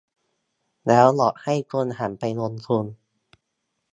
[0.87, 2.85] แล้วหลอกให้คนหันไปลงทุน